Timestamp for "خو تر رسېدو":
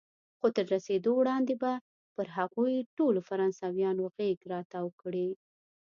0.39-1.11